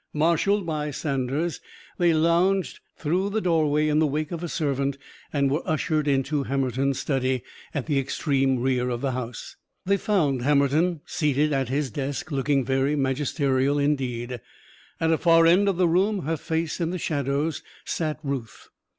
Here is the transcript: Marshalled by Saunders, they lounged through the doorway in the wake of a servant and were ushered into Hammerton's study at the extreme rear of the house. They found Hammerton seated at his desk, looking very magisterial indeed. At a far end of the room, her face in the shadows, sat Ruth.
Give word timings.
Marshalled 0.13 0.65
by 0.65 0.89
Saunders, 0.89 1.61
they 1.99 2.11
lounged 2.11 2.79
through 2.97 3.29
the 3.29 3.39
doorway 3.39 3.87
in 3.87 3.99
the 3.99 4.07
wake 4.07 4.31
of 4.31 4.41
a 4.41 4.49
servant 4.49 4.97
and 5.31 5.51
were 5.51 5.61
ushered 5.63 6.07
into 6.07 6.41
Hammerton's 6.41 6.97
study 6.97 7.43
at 7.71 7.85
the 7.85 7.99
extreme 7.99 8.57
rear 8.57 8.89
of 8.89 9.01
the 9.01 9.11
house. 9.11 9.57
They 9.85 9.97
found 9.97 10.41
Hammerton 10.41 11.01
seated 11.05 11.53
at 11.53 11.69
his 11.69 11.91
desk, 11.91 12.31
looking 12.31 12.65
very 12.65 12.95
magisterial 12.95 13.77
indeed. 13.77 14.41
At 14.99 15.11
a 15.11 15.19
far 15.19 15.45
end 15.45 15.69
of 15.69 15.77
the 15.77 15.87
room, 15.87 16.23
her 16.25 16.35
face 16.35 16.81
in 16.81 16.89
the 16.89 16.97
shadows, 16.97 17.61
sat 17.85 18.17
Ruth. 18.23 18.69